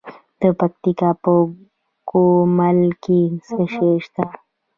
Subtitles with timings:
[0.41, 1.33] د پکتیکا په
[2.09, 4.25] ګومل کې څه شی شته؟